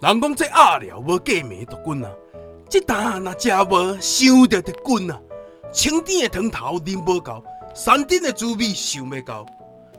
[0.00, 2.10] 人讲这鸭寮无过暝就滚啊，
[2.68, 5.20] 这担若食无，想着就滚啊。
[5.72, 7.42] 清甜的汤头啉无够，
[7.74, 9.46] 山顶的滋味想未到，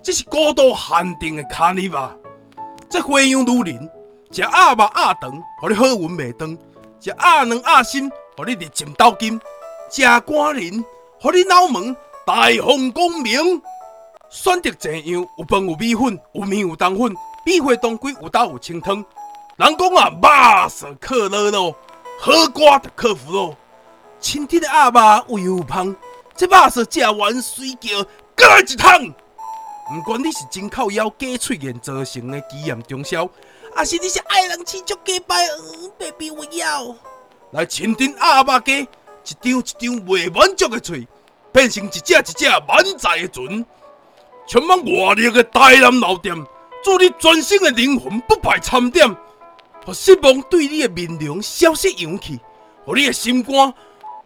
[0.02, 2.16] 这是孤岛限定的卡尼吧。
[2.90, 3.90] 这花样女人，
[4.32, 6.56] 食鸭肉鸭肠，互你好运未断；
[7.00, 9.40] 食鸭卵鸭心，互你日进斗金；
[9.90, 10.86] 食寒人，
[11.20, 13.62] 互你脑门大放光明。
[14.30, 17.16] 选择这样，有饭有米粉，有面有冬粉，
[17.46, 19.04] 米花冬瓜有豆有清汤。
[19.58, 20.10] 人讲啊，
[20.64, 21.72] 肉色克乐乐，
[22.20, 23.58] 好瓜就克服咯。
[24.20, 25.96] 清甜的鸭肉有油香，
[26.36, 28.04] 这肉色食完水叫，
[28.36, 29.14] 再来一桶。
[29.94, 33.30] 不管你是真靠腰假喙言造成的经验中消，
[33.74, 36.94] 还是你是爱人吃足假掰，嗯，baby 我要
[37.52, 41.08] 来清甜鸭肉鸡，一张一张未满足的嘴，
[41.54, 43.66] 变成一只一只满载的船，
[44.50, 46.36] 充满活力的台南老店，
[46.84, 49.16] 祝你全新的灵魂不败参点，
[49.86, 52.40] 和失望对你的面容消失扬起，
[52.86, 53.74] 和你的心肝。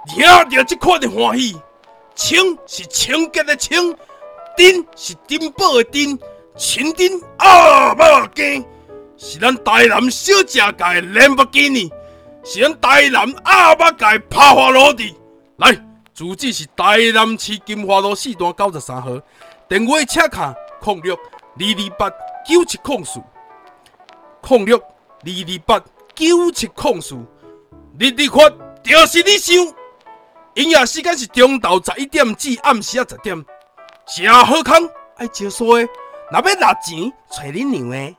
[0.08, 1.60] 听到这款的欢喜，
[2.16, 3.94] 清是清洁的清，
[4.56, 6.18] 甜是珍宝的甜，
[6.56, 8.66] 清甜鸭肉羹
[9.18, 11.92] 是咱台南小食界的兰博基尼，
[12.46, 15.14] 是咱台南鸭肉界帕华罗蒂。
[15.58, 15.78] 来，
[16.14, 19.10] 住址是台南市金华路四段九十三号，
[19.68, 21.20] 电话请卡零六二
[21.60, 22.10] 二八
[22.48, 23.20] 九七零四，
[24.50, 24.82] 零六
[25.22, 27.26] 二二八九七控诉，
[28.00, 28.50] 日日发
[28.84, 29.56] 就是你想。
[30.56, 33.46] 营业时间是中昼十一点至暗时十点，
[34.08, 34.82] 吃好康
[35.16, 35.88] 爱招数的，
[36.32, 38.16] 若要拿钱找恁娘的。